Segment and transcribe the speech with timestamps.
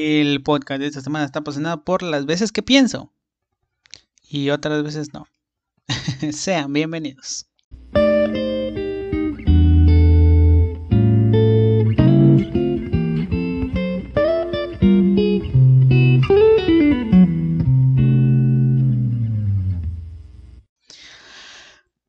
[0.00, 3.12] El podcast de esta semana está apasionado por las veces que pienso
[4.22, 5.26] y otras veces no.
[6.32, 7.48] Sean bienvenidos.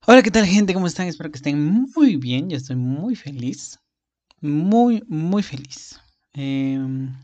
[0.06, 0.76] Hola, ¿qué tal gente?
[0.76, 1.08] ¿Cómo están?
[1.08, 2.52] Espero que estén muy bien.
[2.52, 3.80] Yo estoy muy feliz.
[4.42, 6.00] Muy, muy feliz.
[6.34, 7.16] Em,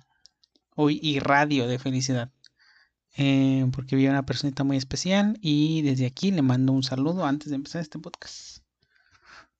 [0.76, 2.32] hoy irradio de felicidad.
[3.14, 7.26] Em, porque vi a una personita muy especial y desde aquí le mando un saludo
[7.26, 8.60] antes de empezar este podcast.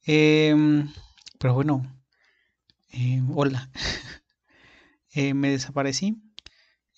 [0.04, 0.92] Em,
[1.40, 1.84] pero bueno,
[3.34, 3.70] hola.
[5.18, 6.22] Eh, me desaparecí.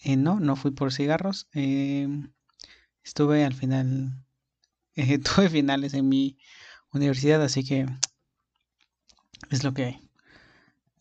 [0.01, 1.47] Eh, no, no fui por cigarros.
[3.03, 4.25] estuve al final
[4.95, 6.39] eh, tuve finales en mi
[6.91, 7.85] universidad, así que
[9.51, 10.09] es lo que hay.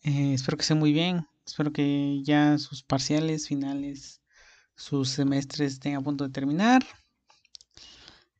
[0.03, 1.27] Eh, espero que esté muy bien.
[1.47, 4.21] Espero que ya sus parciales, finales,
[4.75, 6.85] sus semestres estén a punto de terminar.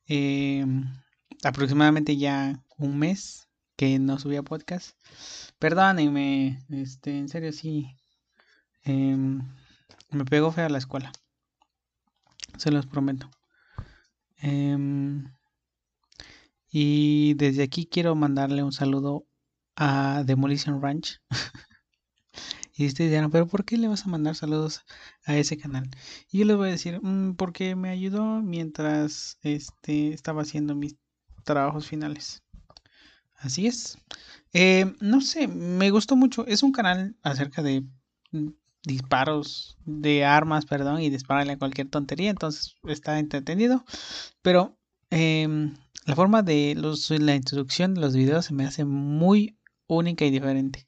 [0.06, 0.64] Eh,
[1.42, 4.90] aproximadamente ya un mes que no subía podcast.
[5.58, 7.96] Perdónenme, este, en serio sí.
[8.82, 9.40] Em,
[10.10, 11.10] me pegó fea la escuela.
[12.58, 13.30] Se los prometo.
[14.36, 15.32] Em,
[16.70, 19.26] y desde aquí quiero mandarle un saludo
[19.76, 21.22] a Demolition Ranch.
[22.78, 24.82] y ustedes dirán, pero ¿por qué le vas a mandar saludos
[25.24, 25.90] a ese canal?
[26.30, 30.96] Y yo les voy a decir, mm, porque me ayudó mientras este, estaba haciendo mis
[31.42, 32.44] trabajos finales.
[33.36, 33.98] Así es.
[34.52, 36.46] Eh, no sé, me gustó mucho.
[36.46, 37.84] Es un canal acerca de
[38.30, 38.48] mm,
[38.84, 42.30] disparos de armas, perdón, y dispararle a cualquier tontería.
[42.30, 43.84] Entonces está entretenido.
[44.40, 44.78] Pero
[45.10, 45.72] eh,
[46.06, 50.30] la forma de los, la introducción de los videos se me hace muy única y
[50.30, 50.87] diferente.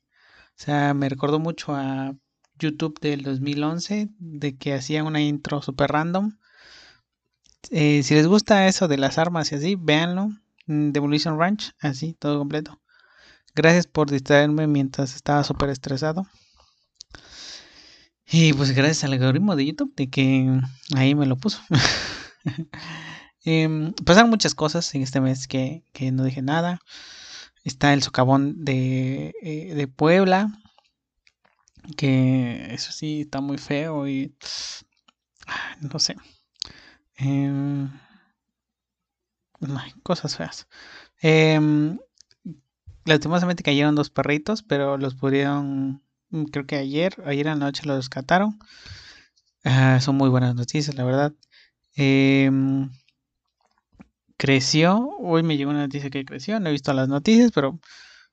[0.61, 2.15] O sea, me recordó mucho a
[2.59, 6.37] YouTube del 2011, de que hacían una intro super random.
[7.71, 10.29] Eh, si les gusta eso de las armas y así, véanlo.
[10.67, 12.79] Mm, Demolition Ranch, así, todo completo.
[13.55, 16.27] Gracias por distraerme mientras estaba súper estresado.
[18.31, 20.61] Y pues gracias al algoritmo de YouTube de que
[20.95, 21.61] ahí me lo puso.
[23.47, 26.79] Eh, pasaron muchas cosas en este mes que, no dije nada.
[27.65, 30.51] Está el socavón de, eh, de Puebla,
[31.97, 34.35] que eso sí está muy feo y
[35.81, 36.17] no sé.
[37.19, 37.89] Eh,
[40.03, 40.67] cosas feas.
[41.23, 41.61] Eh,
[43.05, 47.97] lastimosamente cayeron dos perritos, pero los pudieron, mm, creo que ayer, ayer en la los
[47.97, 48.59] rescataron.
[49.65, 51.33] Ah, son muy buenas noticias, la verdad.
[54.41, 55.11] Creció.
[55.19, 56.59] Hoy me llegó una noticia que creció.
[56.61, 57.79] No he visto las noticias, pero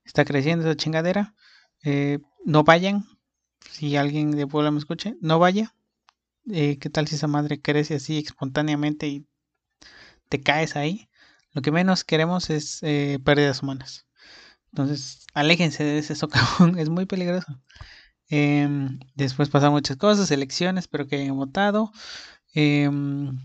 [0.06, 1.35] está creciendo esa chingadera.
[1.84, 3.03] Eh, no vayan.
[3.72, 5.75] Si alguien de Puebla me escuche, no vaya.
[6.50, 9.28] Eh, ¿Qué tal si esa madre crece así espontáneamente y
[10.29, 11.09] te caes ahí?
[11.51, 14.07] Lo que menos queremos es eh, pérdidas humanas.
[14.72, 17.62] Entonces, aléjense de ese socavón, es muy peligroso.
[18.29, 21.91] Em, después pasan muchas cosas, elecciones, espero que hayan votado.
[22.53, 23.38] Em,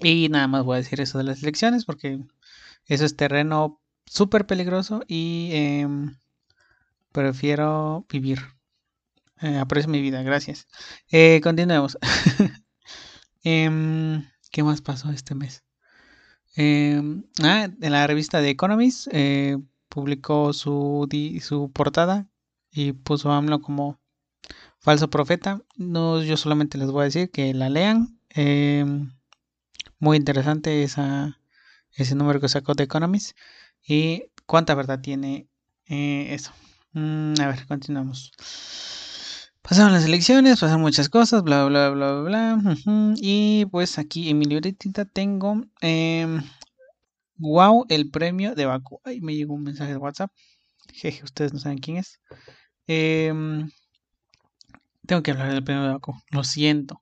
[0.00, 2.20] y nada más voy a decir eso de las elecciones porque
[2.86, 6.16] eso es terreno súper peligroso y em,
[7.12, 8.40] prefiero vivir.
[9.40, 10.68] Eh, aprecio mi vida, gracias.
[11.10, 11.98] Eh, continuemos.
[13.44, 15.64] Em, ¿Qué más pasó este mes?
[16.54, 21.08] Em, ah, en la revista de Economist eh, publicó su,
[21.40, 22.28] su portada
[22.70, 23.98] y puso a AMLO como
[24.78, 25.60] falso profeta.
[25.76, 28.16] No, yo solamente les voy a decir que la lean.
[30.02, 31.38] Muy interesante esa,
[31.92, 33.38] ese número que sacó de Economist.
[33.86, 35.46] Y cuánta verdad tiene
[35.86, 36.50] eh, eso.
[36.92, 38.32] Mm, a ver, continuamos.
[39.62, 42.76] Pasaron las elecciones, pasaron muchas cosas, bla, bla, bla, bla, bla.
[43.16, 45.62] Y pues aquí en mi libretita tengo.
[47.36, 49.00] wow, el premio de Baku.
[49.04, 50.32] Ay, me llegó un mensaje de WhatsApp.
[50.94, 52.18] Jeje, ustedes no saben quién es.
[52.88, 53.70] Em,
[55.06, 56.14] tengo que hablar del premio de Baku.
[56.32, 57.00] Lo siento.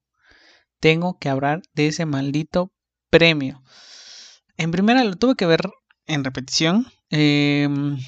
[0.81, 2.71] Tengo que hablar de ese maldito
[3.11, 3.63] premio.
[4.57, 5.63] En primera lo tuve que ver
[6.07, 6.87] en repetición.
[7.11, 7.99] Em,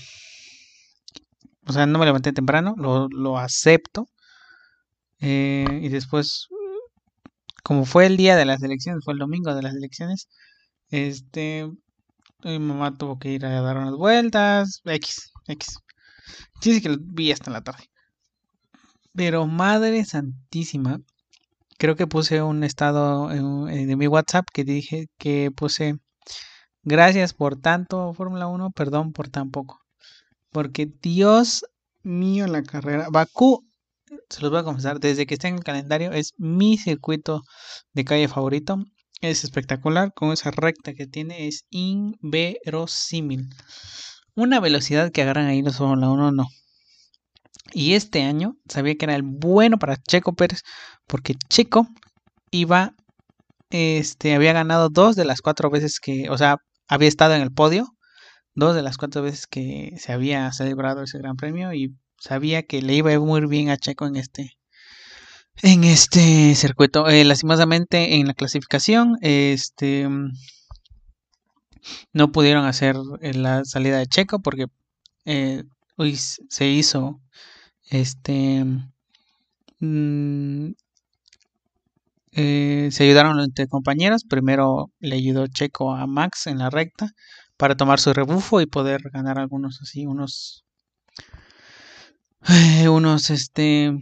[1.66, 4.08] o sea, no me levanté temprano, lo, acepto.
[5.20, 6.48] Eh, y después,
[7.62, 10.28] como fue el día de las elecciones, fue el domingo de las elecciones,
[10.90, 11.70] este,
[12.44, 15.78] mi mamá tuvo que ir a dar unas vueltas, X, X.
[16.60, 17.84] Sí, que lo vi hasta la tarde.
[19.14, 21.00] Pero Madre Santísima,
[21.82, 25.96] creo que puse un estado de mi WhatsApp que dije que puse
[26.84, 29.80] gracias por tanto Fórmula 1, perdón por tan poco.
[30.52, 31.64] Porque Dios
[32.04, 33.08] mío la carrera.
[33.10, 33.66] Bakú
[34.30, 37.42] se los voy a confesar, desde que está en el calendario es mi circuito
[37.94, 38.84] de calle favorito.
[39.20, 43.48] Es espectacular, con esa recta que tiene es inverosímil.
[44.36, 46.46] Una velocidad que agarran ahí los Fórmula 1 no.
[47.72, 50.62] Y este año sabía que era el bueno para Checo Pérez,
[51.06, 51.88] porque Checo
[52.50, 52.94] iba,
[53.70, 56.58] este, había ganado dos de las cuatro veces que, o sea,
[56.88, 57.88] había estado en el podio,
[58.54, 62.82] dos de las cuatro veces que se había celebrado ese gran premio y sabía que
[62.82, 64.52] le iba muy bien a Checo en este,
[65.62, 67.08] en este circuito.
[67.08, 70.08] Eh, lastimosamente en la clasificación, este
[72.12, 74.66] no pudieron hacer eh, la salida de Checo porque
[75.24, 75.64] eh,
[76.48, 77.20] se hizo
[77.90, 78.64] este
[79.80, 80.72] mm,
[82.32, 84.24] se ayudaron entre compañeros.
[84.24, 87.10] Primero le ayudó Checo a Max en la recta
[87.56, 90.64] para tomar su rebufo y poder ganar algunos así, unos
[92.88, 93.92] unos este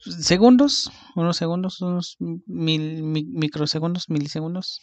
[0.00, 4.80] segundos, unos segundos, unos mil, microsegundos, milisegundos,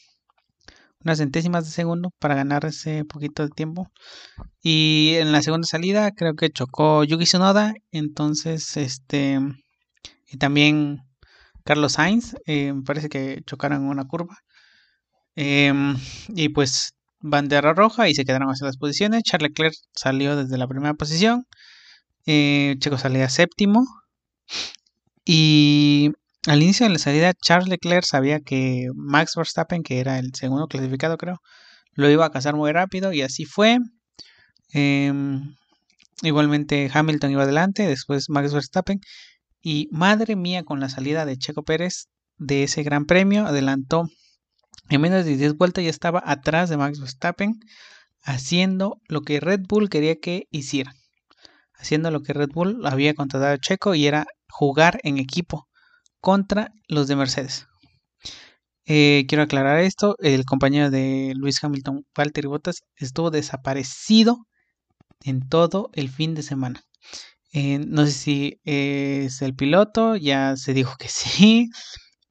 [1.04, 3.92] unas centésimas de segundo para ganar ese poquito de tiempo.
[4.62, 9.40] Y en la segunda salida creo que chocó Yuki Tsunoda, entonces este
[10.32, 11.02] y también
[11.64, 14.38] Carlos Sainz, eh, me parece que chocaron en una curva.
[15.36, 15.98] Em,
[16.30, 19.24] y pues bandera roja y se quedaron hacia las posiciones.
[19.24, 21.46] Charles Leclerc salió desde la primera posición.
[22.26, 23.86] Eh, Checo salía séptimo.
[25.26, 26.12] Y
[26.48, 30.68] al inicio de la salida, Charles Leclerc sabía que Max Verstappen, que era el segundo
[30.68, 31.40] clasificado, creo,
[31.94, 33.78] lo iba a cazar muy rápido y así fue.
[34.74, 35.56] Em,
[36.24, 39.00] igualmente Hamilton iba adelante, después Max Verstappen.
[39.62, 42.08] Y madre mía, con la salida de Checo Pérez
[42.38, 44.10] de ese gran premio, adelantó
[44.90, 47.60] en menos de 10 vueltas, ya estaba atrás de Max Verstappen,
[48.24, 50.94] haciendo lo que Red Bull quería que hiciera
[51.82, 55.68] haciendo lo que Red Bull había contratado a Checo y era jugar en equipo
[56.22, 57.68] contra los de Mercedes.
[58.86, 64.48] Eh, quiero aclarar esto, el compañero de Luis Hamilton, Valtteri Bottas, estuvo desaparecido
[65.24, 66.84] en todo el fin de semana.
[67.54, 71.70] Eh, no sé si es el piloto, ya se dijo que sí.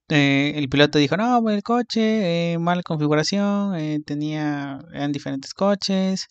[0.09, 6.27] Eh, el piloto dijo, no, el coche, mala configuración, tenía, eran diferentes coches,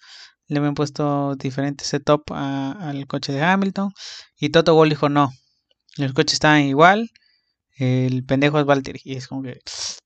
[0.48, 3.92] le habían puesto diferentes setup al coche de Hamilton.
[4.38, 5.32] Y Toto Wolff dijo, no,
[5.98, 7.10] el coche está igual,
[7.80, 9.02] el pendejo es Valtteri.
[9.04, 9.62] Y es como que,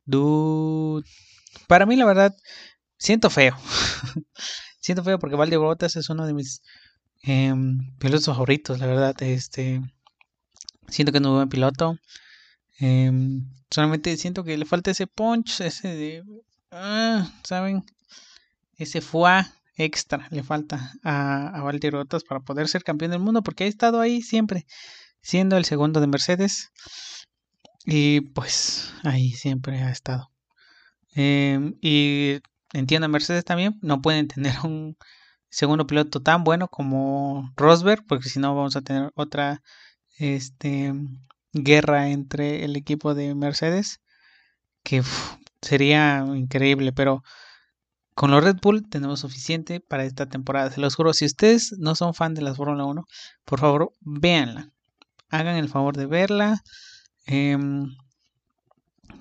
[0.05, 1.05] dude.
[1.67, 2.35] Para mí, la verdad,
[2.97, 3.57] siento feo.
[4.79, 6.61] siento feo porque Valtteri Bottas es uno de mis
[7.23, 9.15] em, pilotos favoritos, la verdad.
[9.23, 9.81] Este,
[10.87, 11.97] siento que no es un buen piloto.
[12.79, 16.23] Em, solamente siento que le falta ese punch, ese de,
[16.71, 17.83] ah, ¿saben?
[18.77, 19.45] Ese foie
[19.75, 23.67] extra le falta a, a Valtteri Bottas para poder ser campeón del mundo, porque ha
[23.67, 24.67] estado ahí siempre,
[25.21, 26.71] siendo el segundo de Mercedes.
[27.85, 30.31] Y pues ahí siempre ha estado.
[31.15, 32.39] Em, y
[32.73, 34.97] entiendo Mercedes también, no pueden tener un
[35.49, 39.61] segundo piloto tan bueno como Rosberg, porque si no vamos a tener otra
[40.17, 40.93] este,
[41.53, 44.01] guerra entre el equipo de Mercedes,
[44.83, 45.03] que
[45.61, 47.23] sería increíble, pero
[48.15, 50.71] con los Red Bull tenemos suficiente para esta temporada.
[50.71, 53.05] Se los juro, si ustedes no son fan de la Fórmula 1,
[53.45, 54.69] por favor, véanla.
[55.29, 56.61] Hagan el favor de verla.
[57.25, 57.95] Em,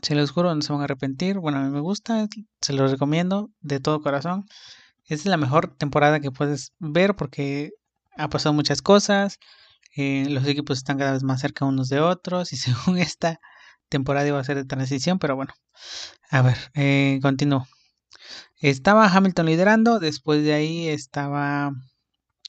[0.02, 1.38] se los juro, no se van a arrepentir.
[1.38, 2.28] Bueno, me gusta,
[2.60, 4.46] se los recomiendo de todo corazón.
[5.06, 7.72] Es la mejor temporada que puedes ver porque
[8.16, 9.38] ha pasado muchas cosas.
[9.96, 13.40] Eh, los equipos están cada vez más cerca unos de otros y según esta
[13.88, 15.52] temporada iba a ser de transición, pero bueno,
[16.30, 17.66] a ver, eh, continúo.
[18.60, 21.72] Estaba Hamilton liderando, después de ahí estaba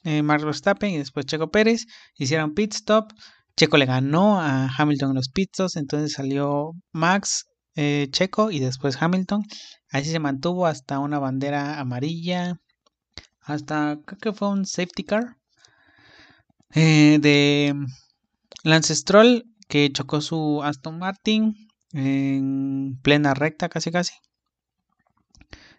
[0.03, 1.85] eh, Max Verstappen y después Checo Pérez.
[2.17, 3.11] Hicieron pit stop.
[3.55, 7.45] Checo le ganó a Hamilton en los pit stops, entonces salió Max,
[7.75, 9.43] eh, Checo y después Hamilton.
[9.91, 12.59] Así se mantuvo hasta una bandera amarilla,
[13.41, 15.37] hasta creo que fue un safety car
[16.73, 17.75] eh, de
[18.63, 21.55] Lance Stroll que chocó su Aston Martin
[21.91, 24.13] en plena recta casi casi.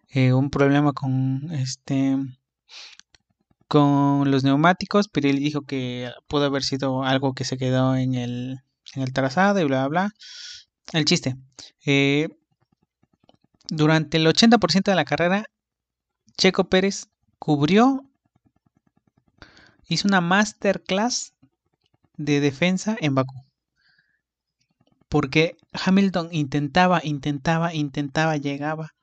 [0.09, 2.16] Eh, un problema con este
[3.68, 5.09] con los neumáticos.
[5.09, 8.61] Pirelli dijo que pudo haber sido algo que se quedó en el,
[8.94, 10.14] en el trazado y bla bla bla.
[10.92, 11.37] El chiste.
[11.87, 12.28] Eh,
[13.68, 15.44] durante el 80% de la carrera,
[16.37, 18.04] Checo Pérez cubrió,
[19.87, 21.33] hizo una masterclass
[22.16, 23.35] de defensa en Bakú.
[25.09, 28.94] Porque Hamilton intentaba, intentaba, intentaba, llegaba,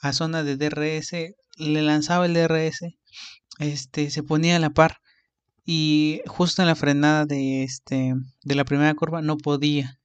[0.00, 1.12] a zona de DRS,
[1.56, 2.80] le lanzaba el DRS,
[3.58, 4.98] este, se ponía a la par
[5.64, 10.00] y justo en la frenada de este de la primera curva no podía,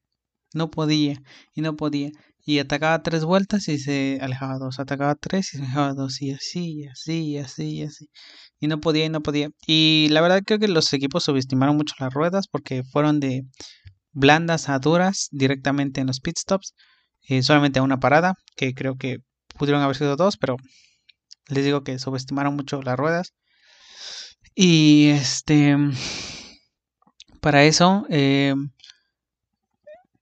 [0.53, 1.21] no podía
[1.53, 2.11] y no podía
[2.45, 6.31] y atacaba tres vueltas y se alejaba dos, atacaba tres y se alejaba dos y
[6.31, 8.09] así, y así, y así, y así.
[8.59, 9.49] Y no podía y no podía.
[9.65, 13.45] Y la verdad creo que los equipos subestimaron mucho las ruedas porque fueron de
[14.11, 16.73] blandas a duras directamente en los pit stops.
[17.29, 19.19] Eh, solamente a una parada, que creo que
[19.57, 20.57] pudieron haber sido dos, pero
[21.47, 23.33] les digo que subestimaron mucho las ruedas.
[24.55, 25.75] Y este,
[27.41, 28.55] para eso, eh,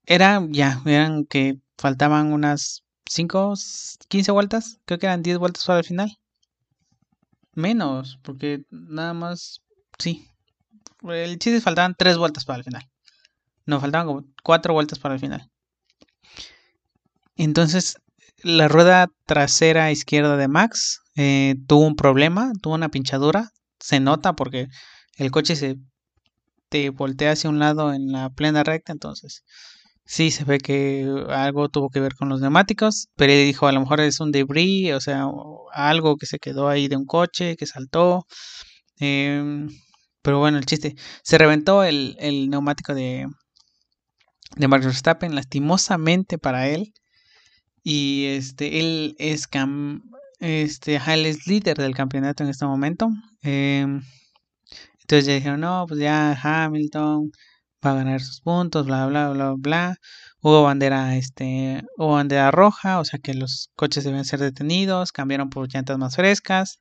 [0.06, 3.54] era ya, eran que faltaban unas 5,
[4.08, 6.18] 15 vueltas, creo que eran 10 vueltas para el final.
[7.54, 9.62] Menos, porque nada más,
[9.98, 10.26] sí.
[11.02, 12.88] El chiste faltaban 3 vueltas para el final.
[13.66, 15.50] No, faltaban como 4 vueltas para el final.
[17.36, 17.98] Entonces,
[18.42, 23.52] la rueda trasera izquierda de Max eh, tuvo un problema, tuvo una pinchadura.
[23.82, 24.68] Se nota porque
[25.18, 25.76] el coche se
[26.70, 29.44] te voltea hacia un lado en la plena recta, entonces
[30.04, 33.72] sí se ve que algo tuvo que ver con los neumáticos, pero él dijo a
[33.72, 35.26] lo mejor es un debris, o sea,
[35.72, 38.26] algo que se quedó ahí de un coche, que saltó.
[38.98, 39.68] Em,
[40.22, 43.26] pero bueno, el chiste, se reventó el, el neumático de,
[44.56, 46.92] de Max Verstappen, lastimosamente para él.
[47.84, 50.02] Y este, él es, cam,
[50.42, 53.08] este, él es líder del campeonato en este momento.
[53.42, 54.02] Em,
[55.00, 57.30] entonces ya dijeron, no, pues ya Hamilton
[57.84, 59.96] va a ganar sus puntos, bla, bla, bla, bla.
[60.40, 65.48] Hubo bandera, este, hubo bandera roja, o sea que los coches deben ser detenidos, cambiaron
[65.48, 66.80] por llantas más frescas.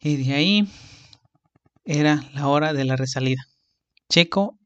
[0.00, 0.68] Y de ahí
[1.84, 3.42] era la hora de la resalida.
[4.08, 4.56] Checo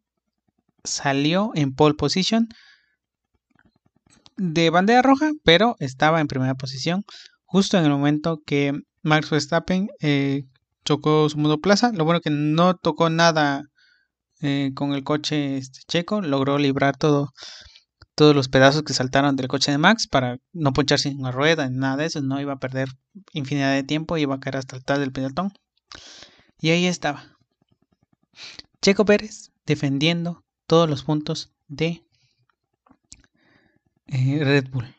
[0.85, 2.49] salió en pole position
[4.43, 7.05] de bandera roja, pero estaba en primera posición
[7.45, 8.73] justo en el momento que
[9.03, 10.47] Max Verstappen eh,
[10.85, 11.93] chocó su monoplaza.
[11.93, 13.63] Lo bueno que no tocó nada
[14.41, 17.31] eh, con el coche este, checo, logró librar todo,
[18.17, 21.69] todos los pedazos que saltaron del coche de Max para no poncharse en una rueda,
[21.71, 22.89] ni nada de eso, no iba a perder
[23.33, 25.53] infinidad de tiempo, iba a caer hasta el tal del pelotón.
[26.59, 27.37] Y ahí estaba.
[28.81, 32.03] Checo Pérez defendiendo todos los puntos de
[34.13, 34.95] eh, Red Bull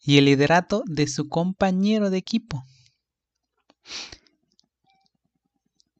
[0.00, 2.64] y el liderato de su compañero de equipo.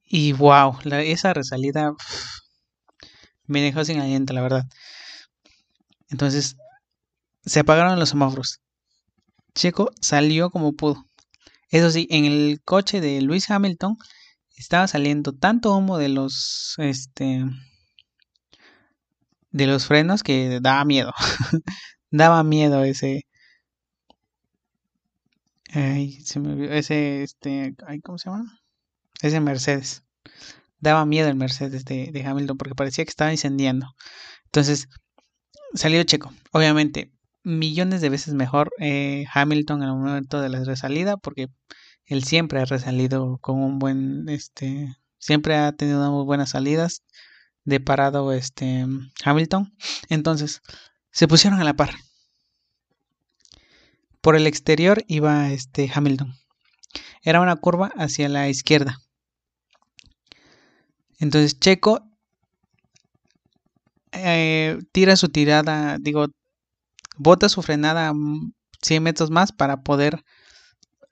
[0.06, 1.94] Y wow, esa resalida
[3.46, 4.64] me dejó sin aliento, la verdad.
[6.10, 6.56] Entonces,
[7.44, 8.60] se apagaron los semáforos.
[9.54, 11.06] Checo salió como pudo.
[11.70, 13.96] Eso sí, en el coche de Luis Hamilton
[14.56, 17.44] estaba saliendo tanto humo de los este
[19.50, 21.12] de los frenos que daba miedo.
[22.16, 23.26] daba miedo ese
[25.72, 28.60] ay, se me ese este ay, ¿cómo se llama?
[29.20, 30.04] Ese Mercedes
[30.80, 33.94] daba miedo el Mercedes de, Hamilton porque parecía que estaba incendiando.
[34.46, 34.88] Entonces,
[35.74, 36.32] salió Checo.
[36.52, 37.10] Obviamente,
[37.42, 41.48] millones de veces mejor eh, Hamilton en el momento de la resalida porque
[42.06, 47.02] él siempre ha resalido con un buen, este, siempre ha tenido muy buenas salidas
[47.64, 48.86] de parado este
[49.24, 49.72] Hamilton.
[50.10, 50.60] Entonces,
[51.14, 51.94] se pusieron a la par.
[54.20, 56.34] Por el exterior iba este Hamilton.
[57.22, 58.98] Era una curva hacia la izquierda.
[61.18, 62.04] Entonces Checo
[64.12, 66.26] eh, tira su tirada, digo,
[67.16, 68.12] bota su frenada
[68.82, 70.24] 100 metros más para poder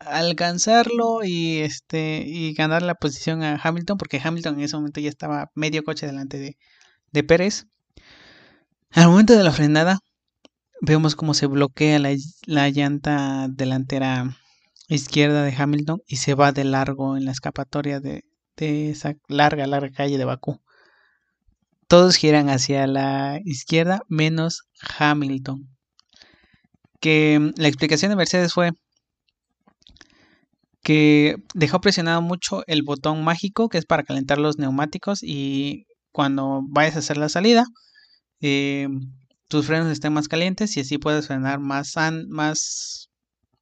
[0.01, 5.09] alcanzarlo y este y ganar la posición a Hamilton porque Hamilton en ese momento ya
[5.09, 6.59] estaba medio coche delante de,
[7.13, 7.67] de Pérez
[8.93, 10.01] al momento de la frenada
[10.81, 12.15] vemos cómo se bloquea la,
[12.47, 14.37] la, llanta delantera
[14.89, 18.25] izquierda de Hamilton y se va de largo en la escapatoria de,
[18.57, 20.61] de esa larga, larga calle de Bakú.
[21.87, 24.65] Todos giran hacia la izquierda menos
[24.99, 25.69] Hamilton.
[27.01, 28.73] Que mm, la explicación de Mercedes fue
[30.83, 36.63] que dejó presionado mucho el botón mágico que es para calentar los neumáticos y cuando
[36.69, 37.65] vayas a hacer la salida
[38.43, 38.89] eh,
[39.49, 41.95] tus frenos estén más calientes y así puedes frenar más,
[42.29, 43.11] más,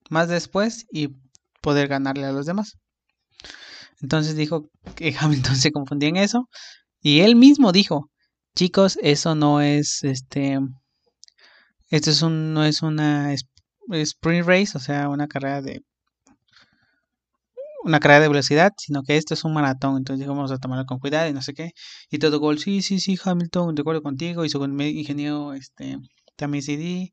[0.08, 1.10] más después y
[1.60, 2.78] poder ganarle a los demás.
[4.00, 6.48] Entonces dijo que Hamilton se confundía en eso.
[7.02, 8.10] Y él mismo dijo,
[8.54, 10.58] chicos, eso no es este.
[11.88, 15.82] Esto es un, no es una sprint race, o sea, una carrera de.
[17.82, 19.96] Una carrera de velocidad, sino que esto es un maratón.
[19.96, 21.72] Entonces dijo, vamos a tomarlo con cuidado y no sé qué.
[22.10, 24.44] Y todo gol, sí, sí, sí, Hamilton, de acuerdo contigo.
[24.44, 25.98] Y su ingeniero, este,
[26.36, 27.12] también CD.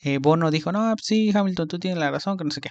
[0.00, 2.70] Eh, Bono dijo, no, sí, Hamilton, tú tienes la razón, que no sé qué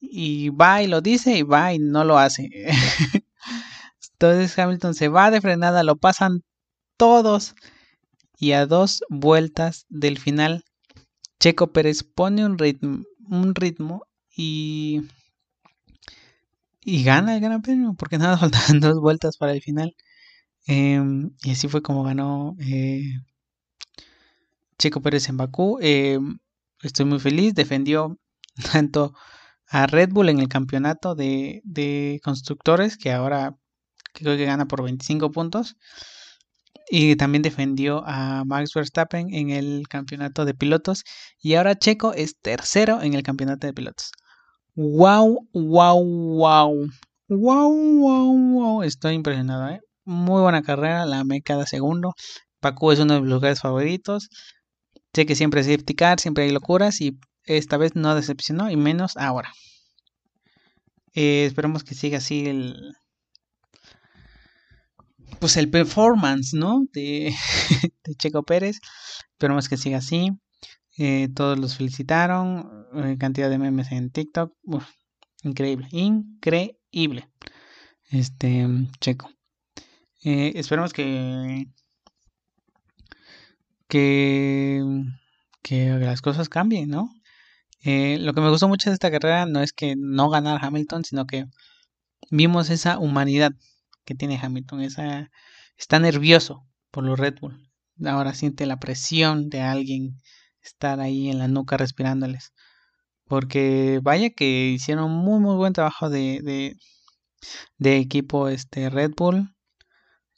[0.00, 2.50] y va y lo dice y va y no lo hace.
[4.12, 6.42] Entonces Hamilton se va de frenada, lo pasan
[6.96, 7.54] todos.
[8.40, 10.64] Y a dos vueltas del final,
[11.40, 14.04] Checo Pérez pone un ritmo, un ritmo
[14.36, 15.02] y,
[16.88, 19.94] y gana el Gran Premio, porque nada, faltaban dos vueltas para el final.
[20.66, 23.02] Em, y así fue como ganó eh,
[24.78, 25.78] Checo Pérez en Bakú.
[25.80, 26.38] Em,
[26.82, 28.18] estoy muy feliz, defendió
[28.72, 29.14] tanto
[29.68, 33.56] a Red Bull en el campeonato de, de constructores, que ahora
[34.14, 35.76] creo que gana por 25 puntos.
[36.90, 41.04] Y también defendió a Max Verstappen en el campeonato de pilotos.
[41.40, 44.12] Y ahora Checo es tercero en el campeonato de pilotos.
[44.78, 45.48] ¡Wow!
[45.52, 46.04] ¡Wow!
[46.04, 46.86] ¡Wow!
[47.28, 47.98] ¡Wow!
[47.98, 48.52] ¡Wow!
[48.52, 48.82] ¡Wow!
[48.84, 49.80] Estoy impresionado, ¿eh?
[50.04, 52.14] Muy buena carrera, la amé cada segundo.
[52.60, 54.28] Pacu es uno de mis lugares favoritos.
[55.12, 59.16] Sé que siempre es safety siempre hay locuras y esta vez no decepcionó y menos
[59.16, 59.52] ahora.
[61.12, 62.94] Eh, esperemos que siga así el,
[65.40, 66.84] pues el performance, ¿no?
[66.92, 67.34] De,
[68.18, 68.78] Checo Pérez.
[69.32, 70.30] Esperemos que siga así.
[70.98, 72.86] Eh, todos los felicitaron.
[72.94, 74.52] Eh, cantidad de memes en TikTok.
[75.44, 77.28] increíble, increíble.
[78.10, 78.66] Este,
[79.00, 79.30] Checo.
[80.24, 81.66] Eh, esperemos que,
[83.88, 84.82] que,
[85.62, 87.14] que las cosas cambien, ¿no?
[87.84, 91.26] lo que me gustó mucho de esta carrera no es que no ganar Hamilton, sino
[91.26, 91.46] que
[92.30, 93.52] vimos esa humanidad
[94.04, 94.82] que tiene Hamilton.
[94.82, 95.30] Esa,
[95.78, 97.66] está nervioso por los Red Bull.
[98.04, 100.18] Ahora siente la presión de alguien
[100.68, 102.52] estar ahí en la nuca respirándoles.
[103.26, 106.76] Porque vaya que hicieron muy muy buen trabajo de,
[107.78, 109.54] de, equipo este Red Bull.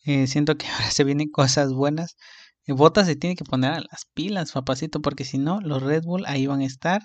[0.05, 2.17] Eh, siento que ahora se vienen cosas buenas.
[2.67, 6.05] Eh, Botas se tiene que poner a las pilas, papacito, porque si no, los Red
[6.05, 7.03] Bull ahí van a estar.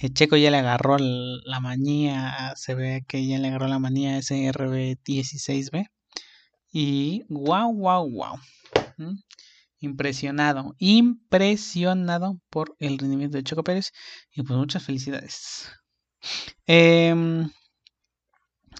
[0.00, 4.14] Eh, Checo ya le agarró la manía, se ve que ya le agarró la manía
[4.14, 5.88] a ese RB16B.
[6.72, 8.36] Y wow, wow, wow.
[9.78, 13.92] Impresionado, impresionado por el rendimiento de Checo Pérez.
[14.32, 15.68] Y pues muchas felicidades.
[16.66, 17.50] Em,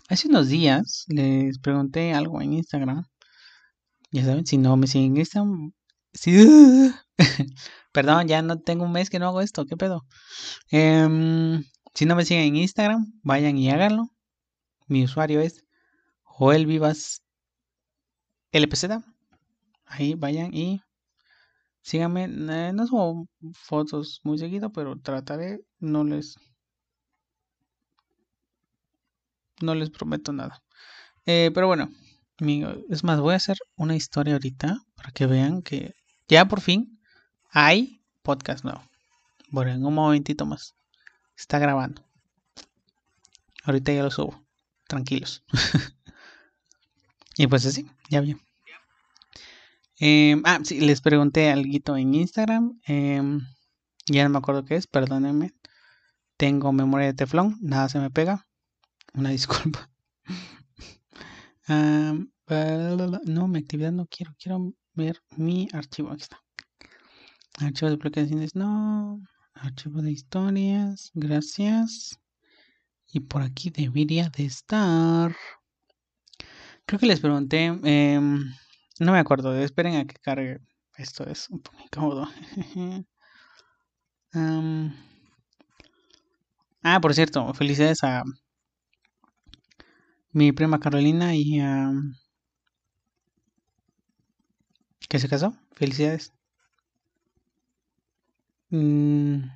[0.09, 3.05] hace unos días les pregunté algo en Instagram.
[4.11, 5.73] Ya saben, si no me siguen en Instagram.
[7.93, 9.67] Perdón, ya no tengo un mes que no hago esto.
[9.67, 10.03] ¿Qué pedo?
[10.71, 14.09] Em, si no me siguen en Instagram, vayan y háganlo.
[14.89, 15.65] Mi usuario es
[16.23, 17.23] Joel Vivas
[18.53, 19.03] LPZ.
[19.87, 20.83] Ahí vayan y
[21.87, 22.25] síganme.
[22.25, 25.61] Eh, no subo fotos muy seguido, pero trataré.
[25.79, 26.37] No les.
[29.63, 30.63] No les prometo nada.
[31.25, 31.91] Eh, pero bueno,
[32.91, 35.95] es más, voy a hacer una historia ahorita para que vean que
[36.29, 37.01] ya por fin
[37.51, 38.83] hay podcast nuevo.
[39.51, 40.75] Bueno, en un momentito más.
[41.37, 42.05] Está grabando.
[43.65, 44.45] Ahorita ya lo subo.
[44.89, 45.45] Tranquilos.
[47.37, 48.46] y pues así, ya bien.
[49.99, 52.79] Em, ah, sí, les pregunté algo en Instagram.
[52.87, 53.41] Em,
[54.07, 55.55] ya no me acuerdo qué es, perdónenme.
[56.37, 58.47] Tengo memoria de teflón, nada se me pega.
[59.15, 59.91] Una disculpa.
[61.69, 64.35] no, mi actividad no quiero.
[64.39, 66.11] Quiero ver mi archivo.
[66.11, 66.43] Aquí está.
[67.59, 69.21] Archivo de publicaciones, no.
[69.55, 72.21] Archivo de historias, gracias.
[73.07, 75.35] Y por aquí debería de estar.
[76.85, 77.65] Creo que les pregunté.
[77.65, 78.45] Em,
[79.01, 79.55] no me acuerdo.
[79.57, 80.59] Esperen a que cargue.
[80.97, 82.29] Esto es un poco incómodo.
[86.83, 88.23] ah, por cierto, felicidades a
[90.33, 91.91] mi prima Carolina y a.
[95.09, 95.53] ¿Qué se casó?
[95.73, 96.33] Felicidades.
[98.71, 99.51] Mm.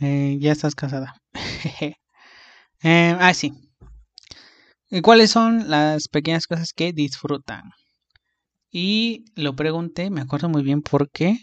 [0.00, 1.14] Eh, ya estás casada.
[2.82, 3.63] eh, ah, sí.
[5.02, 7.70] ¿Cuáles son las pequeñas cosas que disfrutan?
[8.70, 11.38] Y lo pregunté, me acuerdo muy bien porque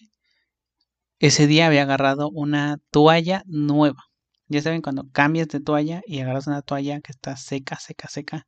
[1.20, 4.04] ese día había agarrado una toalla nueva.
[4.48, 8.48] Ya saben, cuando cambias de toalla y agarras una toalla que está seca, seca, seca,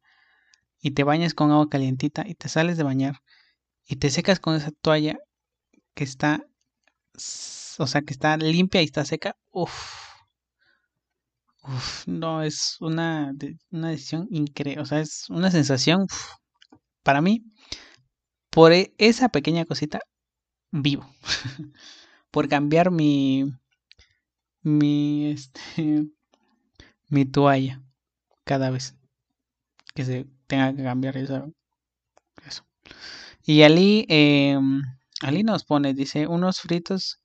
[0.82, 3.20] y te bañas con agua calientita y te sales de bañar
[3.86, 5.18] y te secas con esa toalla
[5.94, 6.46] que está
[7.78, 10.03] o sea, que está limpia y está seca, uff.
[12.08, 13.34] No, es una,
[13.72, 16.08] una decisión increíble, o sea, es una sensación
[17.04, 17.44] para mí,
[18.50, 20.00] por e, esa pequeña cosita,
[20.72, 21.06] vivo.
[22.32, 23.46] por cambiar mi,
[24.64, 26.08] mi, este,
[27.10, 27.82] mi toalla
[28.44, 28.96] cada vez
[29.96, 31.54] que se tenga que cambiar eso.
[32.46, 32.66] eso.
[33.46, 34.60] Y Ali, eh,
[35.22, 37.20] Ali nos pone, dice, unos fritos,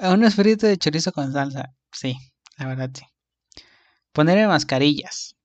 [0.00, 1.74] unos fritos de chorizo con salsa.
[1.92, 2.16] Sí,
[2.58, 3.04] la verdad sí.
[4.14, 5.36] Ponerme mascarillas.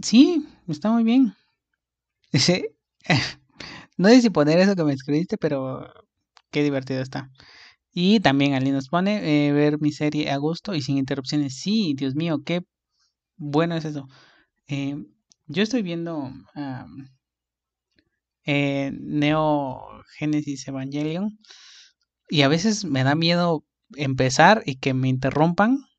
[0.00, 1.34] Sí, está muy bien.
[3.96, 5.92] No sé si poner eso que me escribiste, pero
[6.50, 7.30] qué divertido está.
[7.92, 11.60] Y también Ali nos pone eh, ver mi serie a gusto y sin interrupciones.
[11.60, 12.62] Sí, Dios mío, qué
[13.36, 14.08] bueno es eso.
[14.68, 14.96] Eh,
[15.48, 16.30] yo estoy viendo
[18.44, 21.38] eh, Neo Genesis Evangelion
[22.30, 23.64] y a veces me da miedo
[23.96, 25.89] empezar y que me interrumpan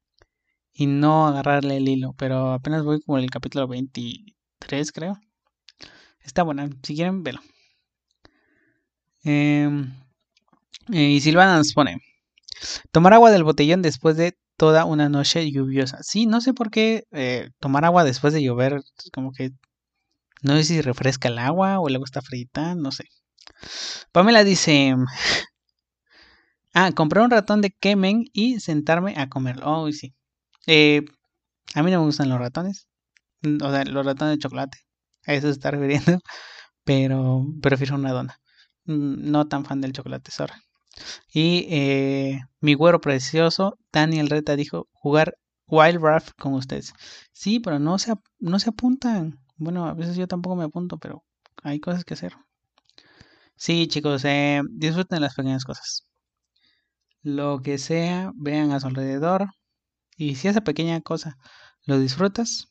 [0.74, 5.20] y no agarrarle el hilo, pero apenas voy como el capítulo 23 creo.
[6.24, 7.42] Está buena, si quieren, velo.
[9.24, 9.94] Em,
[10.90, 11.98] y Silvana nos pone,
[12.92, 16.00] tomar agua del botellón después de toda una noche lluviosa.
[16.04, 18.82] Sí, no sé por qué eh, tomar agua después de llover,
[19.14, 19.52] como que
[20.44, 23.06] no sé si refresca el agua o el agua está frita, no sé.
[24.12, 24.96] Pamela dice,
[26.74, 29.66] ah, comprar un ratón de Kemen y sentarme a comerlo.
[29.66, 30.14] Oh, sí.
[30.68, 31.04] Eh,
[31.76, 32.88] a mí no me gustan los ratones,
[33.44, 34.78] o sea, los ratones de chocolate.
[35.28, 36.20] A eso se está refiriendo,
[36.84, 38.40] pero prefiero una dona.
[38.86, 40.54] Mm, no tan fan del chocolate, sorry.
[41.34, 46.94] Y eh, mi güero precioso, Daniel Reta, dijo jugar Wild Raft con ustedes.
[47.34, 49.40] Sí, pero no se, no se apuntan.
[49.58, 51.24] Bueno, a veces yo tampoco me apunto, pero
[51.64, 52.34] hay cosas que hacer.
[53.56, 56.06] Sí, chicos, eh, disfruten las pequeñas cosas.
[57.24, 59.48] Lo que sea, vean a su alrededor.
[60.22, 61.40] Y si esa pequeña cosa
[61.88, 62.68] lo disfrutas,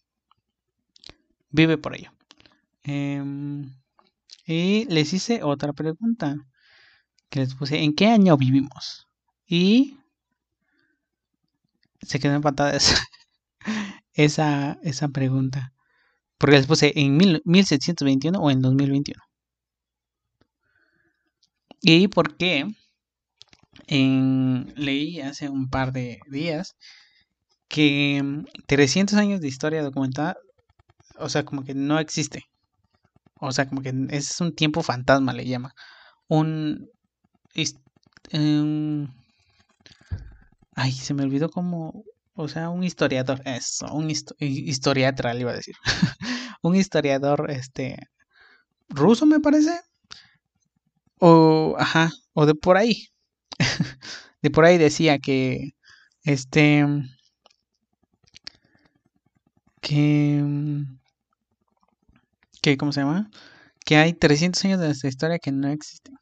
[1.50, 2.12] vive por ello.
[2.84, 3.74] Em,
[4.46, 6.36] y les hice otra pregunta
[7.28, 9.08] que les puse, ¿en qué año vivimos?
[9.48, 9.98] Y
[12.02, 13.02] se quedó empatada esa,
[14.12, 15.72] esa, esa pregunta.
[16.38, 19.20] Porque les puse en 1721 o en 2021.
[21.80, 22.64] ¿Y por qué?
[23.88, 26.76] En, leí hace un par de días
[27.70, 28.22] que
[28.66, 30.36] 300 años de historia documentada,
[31.18, 32.44] o sea, como que no existe.
[33.40, 35.74] O sea, como que es un tiempo fantasma, le llama.
[36.28, 36.90] Un,
[38.32, 39.08] Em,
[40.74, 42.04] ay, se me olvidó como,
[42.34, 45.74] o sea, un historiador, eso, un historiador, iba a decir,
[46.62, 47.98] un historiador, este,
[48.88, 49.80] ruso me parece,
[51.18, 53.08] o, ajá, o de por ahí,
[54.42, 55.72] de por ahí decía que,
[56.24, 56.86] este,
[59.90, 60.44] que,
[62.62, 63.28] que, ¿cómo se llama?
[63.84, 66.14] Que hay 300 años de nuestra historia que no existen.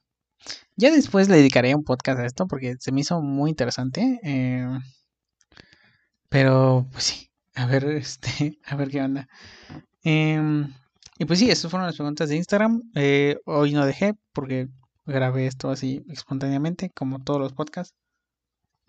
[0.76, 4.20] Ya después le dedicaré un podcast a esto porque se me hizo muy interesante.
[4.22, 4.66] Eh,
[6.30, 9.28] pero, pues sí, a ver, este, a ver qué onda.
[10.02, 10.72] Em,
[11.18, 12.82] y pues sí, esas fueron las preguntas de Instagram.
[12.94, 14.68] Eh, hoy no dejé porque
[15.04, 17.94] grabé esto así espontáneamente, como todos los podcasts.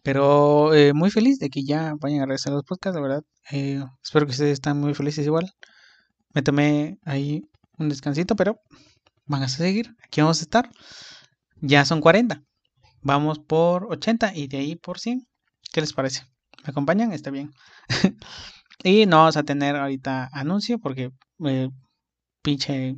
[0.04, 3.24] Pero eh, muy feliz de que ya vayan a regresar los podcasts, la verdad.
[4.04, 5.52] espero que ustedes estén muy felices igual.
[6.34, 7.44] Me tomé ahí
[7.78, 8.60] un descansito, pero
[9.26, 9.96] van a seguir.
[10.04, 10.70] Aquí vamos a estar
[11.62, 12.44] ya son 40.
[13.02, 15.28] Vamos por 80 y de ahí por 100.
[15.72, 16.24] ¿Qué les parece?
[16.64, 17.12] ¿Me acompañan?
[17.12, 17.52] Está bien.
[18.84, 21.12] y no vamos a tener ahorita anuncio porque
[21.46, 21.70] eh,
[22.42, 22.96] pinche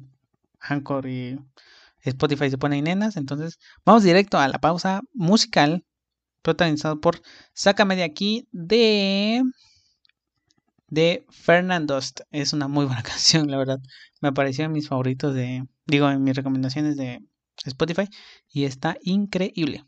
[0.59, 1.39] Anchor y
[2.03, 3.17] Spotify se ponen nenas.
[3.17, 5.85] Entonces vamos directo a la pausa musical
[6.41, 7.21] protagonizado por
[7.54, 9.43] Sácame de aquí de
[10.91, 12.21] de Fernandost.
[12.32, 13.80] Es una muy buena canción, la verdad.
[14.21, 17.23] Me apareció en mis favoritos de, digo, en mis recomendaciones de
[17.65, 18.08] Spotify
[18.49, 19.86] y está increíble.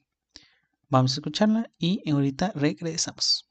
[0.90, 3.48] Vamos a escucharla y ahorita regresamos.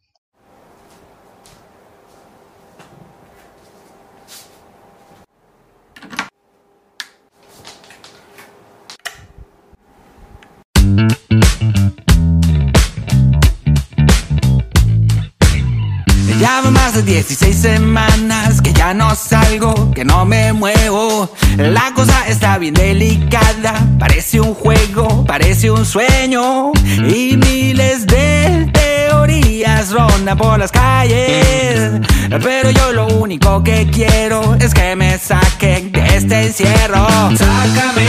[17.02, 21.28] Llevo más de 16 semanas que ya no salgo, que no me muevo.
[21.56, 26.72] La cosa está bien delicada, parece un juego, parece un sueño.
[26.98, 32.00] Y miles de teorías rondan por las calles.
[32.42, 37.06] Pero yo lo único que quiero es que me saquen de este encierro.
[37.36, 38.06] Sácame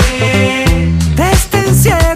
[1.15, 2.12] de este encierro.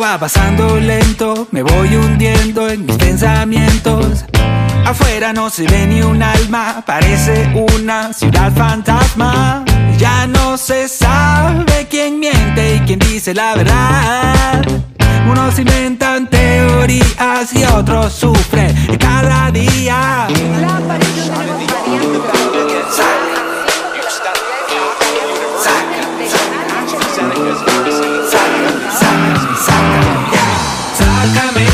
[0.00, 4.24] Va pasando lento, me voy hundiendo en mis pensamientos.
[4.84, 9.64] Afuera no se ve ni un alma, parece una ciudad fantasma.
[9.98, 14.64] Ya no se sabe quién miente y quién dice la verdad.
[15.28, 20.28] Unos inventan teorías y otros sufren cada día.
[20.60, 20.80] La
[30.98, 31.67] Sácame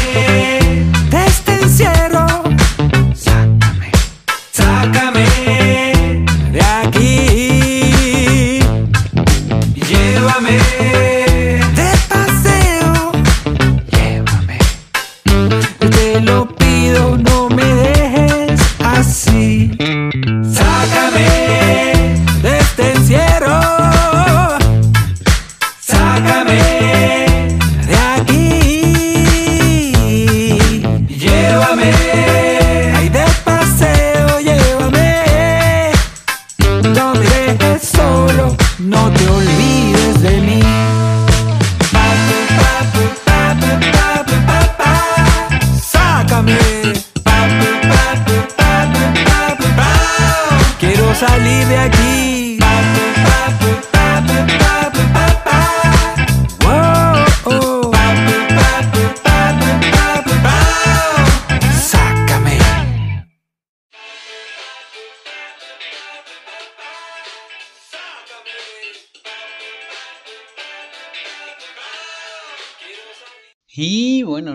[31.55, 32.34] Llévame.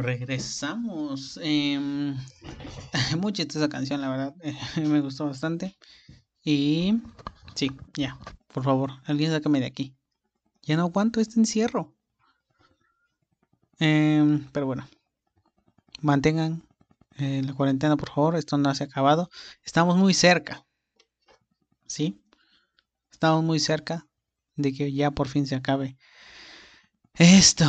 [0.10, 1.40] Regresamos.
[1.42, 2.16] Em,
[3.20, 4.36] muy esa canción, la verdad.
[4.78, 5.76] me gustó bastante.
[6.44, 7.02] Y
[7.56, 8.18] sí, ya,
[8.54, 9.96] por favor, alguien sácame de aquí.
[10.64, 11.96] Ya no aguanto este encierro.
[13.80, 14.88] Em, pero bueno,
[16.02, 16.64] mantengan
[17.18, 18.36] eh, la cuarentena, por favor.
[18.36, 19.30] Esto no se ha acabado.
[19.64, 20.66] Estamos muy cerca.
[21.86, 22.20] ¿Sí?
[23.12, 24.08] Estamos muy cerca
[24.56, 25.98] de que ya por fin se acabe
[27.16, 27.66] esto.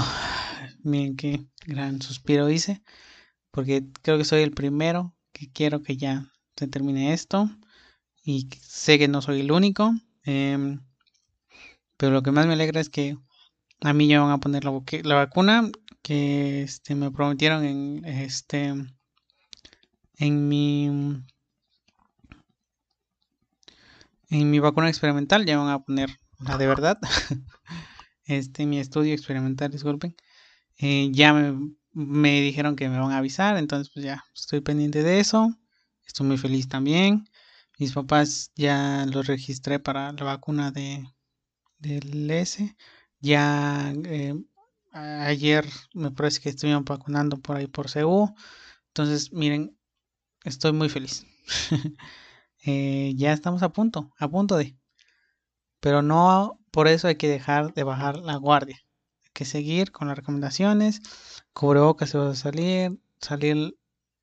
[0.83, 2.83] Miren qué gran suspiro hice.
[3.51, 7.51] Porque creo que soy el primero que quiero que ya se termine esto.
[8.25, 9.93] Y sé que no soy el único.
[10.25, 10.81] em,
[11.97, 13.17] pero lo que más me alegra es que
[13.83, 15.71] a mí ya van a poner la, la vacuna
[16.03, 18.75] que este, me prometieron en este
[20.17, 20.87] en mi
[24.29, 26.99] en mi vacuna experimental ya van a poner la de verdad
[28.25, 30.15] este mi estudio experimental disculpen
[30.81, 35.03] eh, ya me, me dijeron que me van a avisar entonces pues ya estoy pendiente
[35.03, 35.57] de eso
[36.07, 37.25] estoy muy feliz también
[37.79, 41.05] mis papás ya los registré para la vacuna de
[41.79, 42.77] del S
[43.21, 44.35] ya eh,
[44.93, 48.35] ayer me parece que estuvieron vacunando por ahí por CU.
[48.89, 49.77] Entonces, miren,
[50.45, 51.27] estoy muy feliz.
[52.67, 54.77] Eh, ya estamos a punto, a punto de.
[55.81, 58.79] Pero no por eso hay que dejar de bajar la guardia.
[59.41, 61.01] Que seguir con las recomendaciones.
[61.55, 63.75] Cubrebocas si vas a salir, salir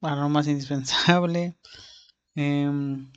[0.01, 1.58] a lo más indispensable.
[2.36, 3.12] Em,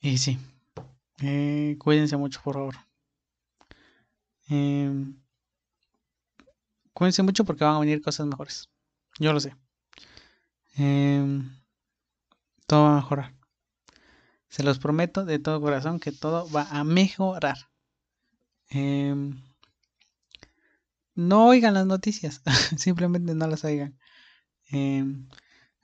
[0.00, 0.40] y sí,
[1.22, 2.74] eh, cuídense mucho, por favor.
[4.48, 5.14] Em,
[6.92, 8.68] cuídense mucho porque van a venir cosas mejores.
[9.20, 9.54] Yo lo sé.
[10.74, 11.48] Em,
[12.66, 13.34] todo va a mejorar.
[14.48, 17.70] Se los prometo de todo corazón que todo va a mejorar.
[21.20, 22.42] No oigan las noticias.
[22.78, 23.98] Simplemente no las oigan.
[24.70, 25.28] Em,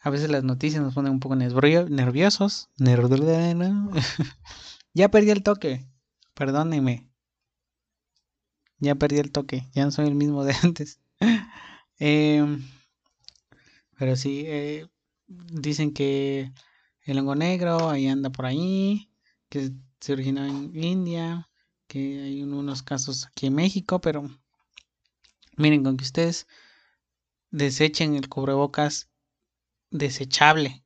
[0.01, 2.71] a veces las noticias nos ponen un poco nervio- nerviosos.
[2.79, 3.09] Ner-
[4.95, 5.87] ya perdí el toque.
[6.35, 7.09] Perdónenme.
[8.79, 9.67] Ya perdí el toque.
[9.75, 11.01] Ya no soy el mismo de antes.
[11.99, 12.63] Em,
[13.99, 14.87] pero sí, eh,
[15.27, 16.53] dicen que
[17.03, 19.11] el hongo negro ahí anda por ahí,
[19.49, 21.49] que se originó en India,
[21.89, 24.29] que hay un- unos casos aquí en México, pero
[25.57, 26.47] miren, con que ustedes
[27.51, 29.09] desechen el cubrebocas
[29.91, 30.85] desechable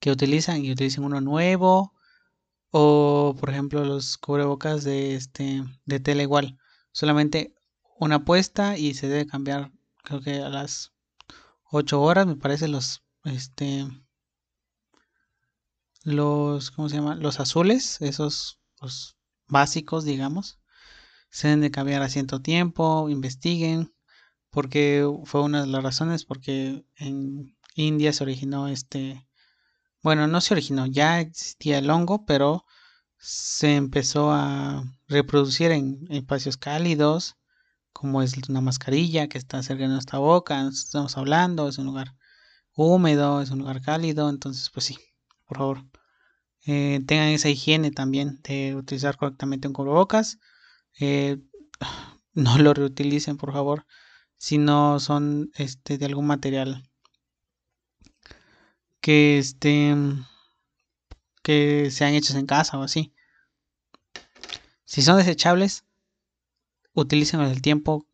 [0.00, 1.94] que utilizan y utilicen uno nuevo
[2.70, 6.58] o por ejemplo los cubrebocas de este de tela igual
[6.92, 7.54] solamente
[7.98, 9.70] una puesta y se debe cambiar
[10.02, 10.92] creo que a las
[11.70, 13.86] 8 horas me parece los este
[16.02, 20.58] los cómo se llama los azules esos los básicos digamos
[21.34, 23.92] se deben de cambiar a cierto tiempo investiguen
[24.50, 29.26] porque fue una de las razones porque en India se originó este
[30.00, 32.64] bueno no se originó ya existía el hongo pero
[33.18, 37.36] se empezó a reproducir en espacios cálidos
[37.92, 42.14] como es una mascarilla que está cerca de nuestra boca, estamos hablando, es un lugar
[42.74, 44.98] húmedo, es un lugar cálido, entonces pues sí,
[45.46, 45.84] por favor,
[46.66, 50.38] eh, tengan esa higiene también de utilizar correctamente un cubrebocas,
[51.00, 51.38] eh,
[52.34, 53.86] no lo reutilicen por favor,
[54.36, 56.88] si no son este de algún material
[59.00, 59.94] que este
[61.42, 63.14] que sean hechos en casa o así.
[64.84, 65.84] Si son desechables,
[66.94, 68.06] utilícenlos el tiempo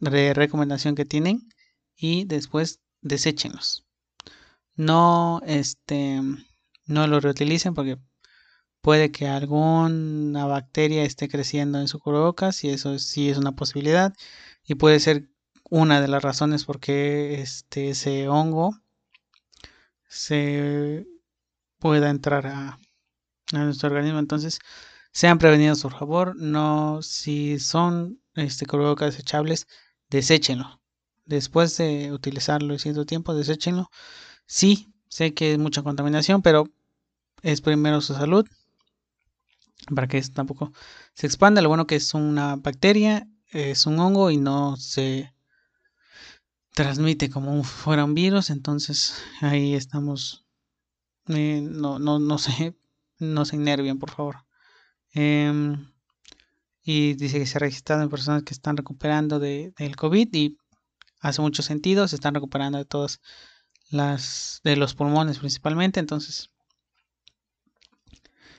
[0.00, 1.48] de recomendación que tienen
[1.96, 3.86] y después deséchenlos.
[4.74, 6.20] No este
[6.86, 7.98] no lo reutilicen porque
[8.82, 14.12] puede que alguna bacteria esté creciendo en su cubrebocas y eso sí es una posibilidad
[14.64, 15.28] y puede ser
[15.70, 18.76] una de las razones por qué este ese hongo
[20.08, 21.06] se
[21.78, 22.78] pueda entrar a,
[23.52, 24.18] nuestro organismo.
[24.18, 24.60] Entonces
[25.12, 29.66] sean prevenidos por favor no si son este cubrebocas desechables
[30.10, 30.80] deséchenlo.
[31.24, 33.90] Después de utilizarlo cierto tiempo deséchenlo.
[34.46, 36.68] Sí sé que es mucha contaminación pero
[37.42, 38.46] es primero su salud
[39.94, 40.72] para que esto tampoco
[41.14, 41.62] se expanda.
[41.62, 45.32] Lo bueno que es una bacteria, es un hongo y no se
[46.74, 50.46] transmite como fuera un virus, entonces ahí estamos.
[51.28, 52.76] Eh, no, no, no se,
[53.18, 54.36] no se innervien, por favor.
[55.12, 55.92] Em,
[56.82, 60.58] y dice que se ha registrado en personas que están recuperando de, del COVID y
[61.20, 63.20] hace mucho sentido, se están recuperando de todas
[63.90, 66.50] las de los pulmones principalmente, entonces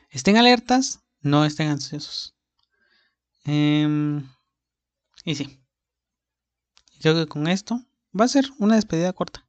[0.10, 2.36] estén alertas, no estén ansiosos.
[3.46, 4.28] Em,
[5.26, 5.60] y sí.
[7.02, 7.82] Creo que con esto
[8.18, 9.46] va a ser una despedida corta.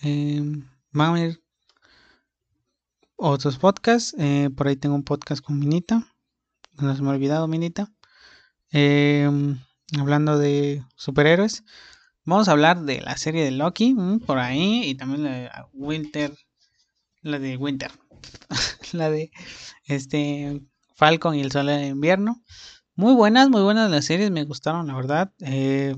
[0.00, 1.42] Em, van a venir
[3.16, 4.14] otros podcasts.
[4.18, 6.06] Eh, por ahí tengo un podcast con Minita.
[6.74, 7.92] No se me ha olvidado, Minita.
[8.70, 9.58] Em,
[9.98, 11.64] hablando de superhéroes.
[12.24, 13.94] Vamos a hablar de la serie de Loki.
[13.94, 14.82] Mm, por ahí.
[14.84, 16.36] Y también la de Winter.
[17.22, 17.92] La de Winter.
[18.92, 19.30] la de
[19.84, 20.60] este
[20.94, 22.42] Falcon y el Sol de Invierno.
[22.94, 25.32] Muy buenas, muy buenas las series, me gustaron, la verdad.
[25.40, 25.94] Eh,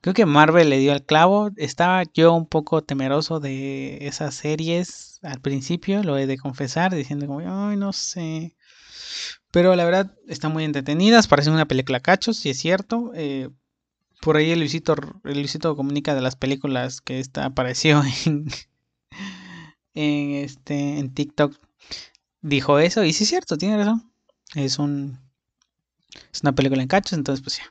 [0.00, 1.50] creo que Marvel le dio al clavo.
[1.56, 7.26] Estaba yo un poco temeroso de esas series al principio, lo he de confesar, diciendo
[7.26, 8.56] como, ay, no sé.
[9.50, 13.12] Pero la verdad, están muy entretenidas, parecen una película cachos, si es cierto.
[13.14, 13.50] Eh,
[14.20, 14.94] por ahí el Luisito,
[15.24, 18.46] el Luisito comunica de las películas que está, apareció en,
[19.98, 21.56] en, este, en TikTok
[22.40, 24.12] dijo eso y sí es cierto, tiene razón.
[24.54, 25.18] Es un
[26.32, 27.64] es una película en cachos, entonces pues ya.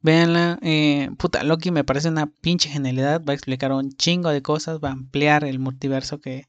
[0.00, 4.42] Véanla, eh, puta, Loki me parece una pinche genialidad, va a explicar un chingo de
[4.42, 6.48] cosas, va a ampliar el multiverso que,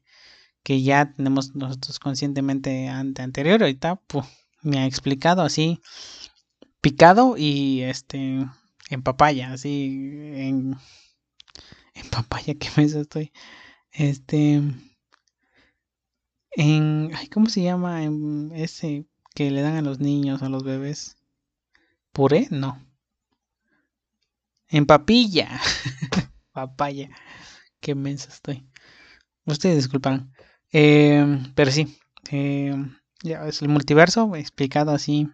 [0.64, 4.02] que ya tenemos nosotros conscientemente ante anterior, ahorita
[4.64, 5.80] me ha explicado así
[6.82, 8.48] picado y este
[8.90, 10.76] en papaya, así en
[11.94, 13.32] en papaya que me estoy
[13.94, 14.62] este
[16.56, 18.04] en, ¿cómo se llama?
[18.04, 21.18] En ese que le dan a los niños, a los bebés.
[22.12, 22.48] ¿Puré?
[22.52, 22.80] No.
[24.68, 25.60] En papilla.
[26.52, 27.10] Papaya.
[27.80, 28.68] Qué mensa estoy.
[29.46, 30.32] Ustedes disculparán.
[30.72, 31.98] Em, pero sí.
[32.30, 35.28] Em, ya es el multiverso explicado así.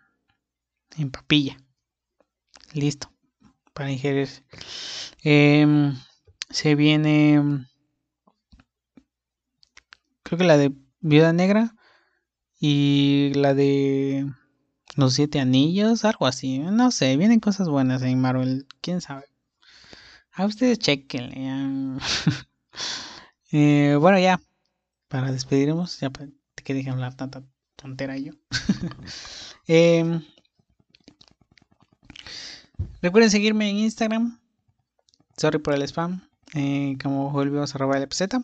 [0.97, 1.57] En papilla.
[2.73, 3.11] Listo.
[3.73, 4.29] Para ingerir.
[5.23, 5.95] Em,
[6.49, 7.67] se viene.
[10.29, 11.75] Creo que la de Viuda Negra
[12.59, 14.31] y la de
[14.95, 16.59] Los Siete Anillos, algo así.
[16.59, 19.25] No sé, vienen cosas buenas en Marvel, quién sabe.
[20.33, 21.97] A ustedes chequenle.
[23.51, 24.39] eh, bueno, ya,
[25.07, 27.41] para despedirnos, ya que dije hablar tanta
[27.75, 28.33] tontera yo.
[29.67, 30.21] eh,
[33.01, 34.39] recuerden seguirme en Instagram.
[35.37, 36.21] Sorry por el spam.
[36.53, 38.37] Eh, como volvemos a robar el PZ.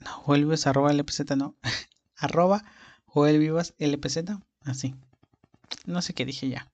[0.00, 1.56] No, Joel arroba LPZ, no.
[2.16, 2.64] arroba
[3.06, 4.18] Joel Vivas LPZ.
[4.64, 4.94] Así.
[5.86, 6.70] No sé qué dije ya.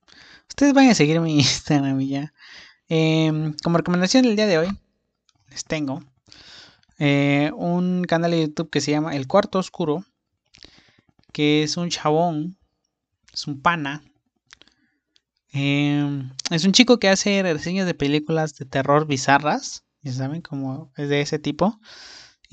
[0.48, 2.32] Ustedes van a seguir mi Instagram ya.
[2.88, 4.68] Em, como recomendación del día de hoy,
[5.48, 6.02] les tengo
[6.98, 10.04] eh, un canal de YouTube que se llama El Cuarto Oscuro.
[11.32, 12.56] Que es un chabón.
[13.32, 14.02] Es un pana.
[15.52, 19.84] Em, es un chico que hace reseñas de películas de terror bizarras.
[20.02, 21.80] Ya saben, como es de ese tipo.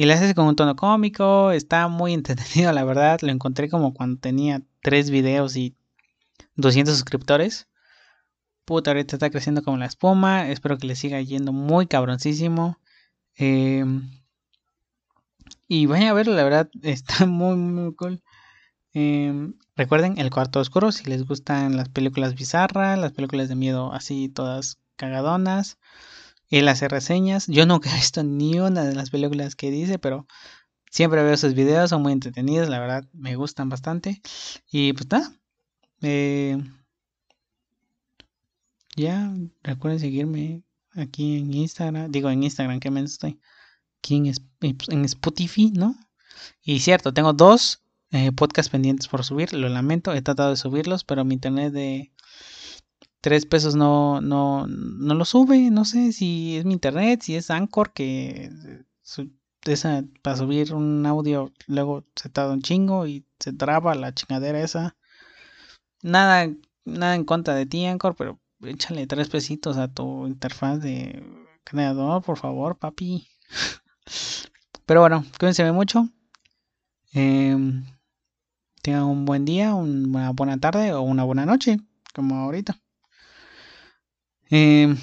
[0.01, 3.19] Y lo hace con un tono cómico, está muy entretenido, la verdad.
[3.21, 5.75] Lo encontré como cuando tenía tres videos y
[6.55, 7.67] 200 suscriptores.
[8.65, 10.49] Puta, ahorita está creciendo como la espuma.
[10.49, 12.79] Espero que le siga yendo muy cabroncísimo.
[13.35, 14.09] Em,
[15.67, 18.23] y vayan a verlo, la verdad, está muy, muy cool.
[18.93, 23.93] Em, recuerden el cuarto oscuro si les gustan las películas bizarras, las películas de miedo
[23.93, 25.77] así todas cagadonas.
[26.51, 27.47] Él hace reseñas.
[27.47, 30.27] Yo nunca he visto ni una de las películas que dice, pero
[30.91, 34.21] siempre veo sus videos, son muy entretenidos, la verdad, me gustan bastante.
[34.69, 35.33] Y pues nada.
[36.01, 36.57] Eh,
[38.95, 39.33] ya,
[39.63, 42.11] recuerden seguirme aquí en Instagram.
[42.11, 43.39] Digo en Instagram, que me estoy.
[43.99, 44.33] Aquí en,
[44.89, 45.95] en Spotify, ¿no?
[46.63, 47.81] Y cierto, tengo dos
[48.11, 49.53] eh, podcasts pendientes por subir.
[49.53, 52.11] Lo lamento, he tratado de subirlos, pero mi internet de
[53.21, 55.69] 3 pesos no, no, no lo sube.
[55.69, 58.51] No sé si es mi internet, si es Anchor, que
[59.65, 64.61] esa, para subir un audio luego se tarda un chingo y se traba la chingadera
[64.61, 64.95] esa.
[66.01, 66.51] Nada,
[66.83, 71.23] nada en contra de ti, Anchor, pero échale tres pesitos a tu interfaz de
[71.63, 73.27] creador, por favor, papi.
[74.85, 76.09] Pero bueno, cuídense mucho.
[77.13, 77.55] Eh,
[78.81, 81.77] tengan un buen día, una buena tarde o una buena noche,
[82.13, 82.81] como ahorita.
[84.51, 84.93] Eh,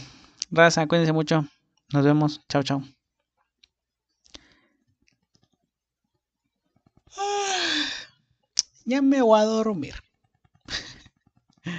[0.51, 1.45] raza, cuídense mucho.
[1.93, 2.41] Nos vemos.
[2.49, 2.83] Chao, chao.
[8.85, 9.95] Ya me voy a dormir.